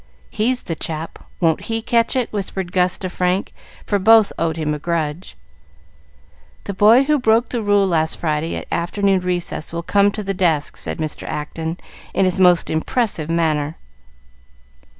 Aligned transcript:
"He's 0.31 0.63
the 0.63 0.73
chap. 0.73 1.19
Won't 1.39 1.65
he 1.65 1.79
catch 1.83 2.15
it?" 2.15 2.33
whispered 2.33 2.71
Gus 2.71 2.97
to 2.97 3.07
Frank, 3.07 3.53
for 3.85 3.99
both 3.99 4.31
owed 4.39 4.57
him 4.57 4.73
a 4.73 4.79
grudge. 4.79 5.35
"The 6.63 6.73
boy 6.73 7.03
who 7.03 7.19
broke 7.19 7.49
the 7.49 7.61
rule 7.61 7.87
last 7.87 8.17
Friday, 8.17 8.55
at 8.55 8.65
afternoon 8.71 9.19
recess, 9.19 9.71
will 9.71 9.83
come 9.83 10.11
to 10.13 10.23
the 10.23 10.33
desk," 10.33 10.75
said 10.75 10.97
Mr. 10.97 11.27
Acton 11.27 11.77
in 12.15 12.25
his 12.25 12.39
most 12.39 12.71
impressive 12.71 13.29
manner. 13.29 13.77